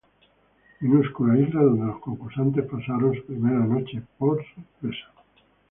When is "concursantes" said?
1.99-2.65